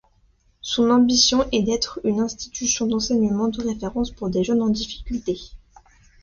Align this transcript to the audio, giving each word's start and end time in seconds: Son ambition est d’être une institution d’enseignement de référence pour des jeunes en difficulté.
Son 0.61 0.89
ambition 0.89 1.45
est 1.51 1.61
d’être 1.61 1.99
une 2.03 2.21
institution 2.21 2.87
d’enseignement 2.87 3.49
de 3.49 3.61
référence 3.61 4.09
pour 4.09 4.31
des 4.31 4.43
jeunes 4.43 4.63
en 4.63 4.69
difficulté. 4.69 5.37